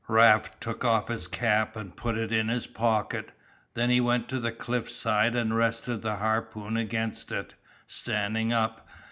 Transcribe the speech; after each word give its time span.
Raft 0.07 0.59
took 0.59 0.83
off 0.83 1.09
his 1.09 1.27
cap 1.27 1.75
and 1.75 1.95
put 1.95 2.17
it 2.17 2.31
in 2.31 2.47
his 2.47 2.65
pocket, 2.65 3.29
then 3.75 3.91
he 3.91 4.01
went 4.01 4.27
to 4.29 4.39
the 4.39 4.51
cliff 4.51 4.89
side 4.89 5.35
and 5.35 5.55
rested 5.55 6.01
the 6.01 6.15
harpoon 6.15 6.75
against 6.75 7.31
it, 7.31 7.53
standing 7.87 8.51
up. 8.51 8.87